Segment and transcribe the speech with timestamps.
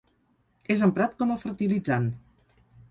[0.75, 2.13] És emprat com a fertilitzant.